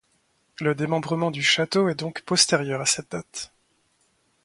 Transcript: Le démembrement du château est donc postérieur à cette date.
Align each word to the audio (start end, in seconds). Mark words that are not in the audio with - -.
Le 0.61 0.73
démembrement 0.73 1.29
du 1.29 1.43
château 1.43 1.87
est 1.87 1.93
donc 1.93 2.23
postérieur 2.23 2.81
à 2.81 2.87
cette 2.87 3.11
date. 3.11 3.51